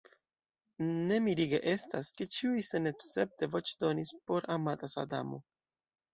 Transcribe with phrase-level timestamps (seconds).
[1.09, 5.41] Ne mirige estas, ke ĉiuj senescepte voĉdonis por amata Sadamo!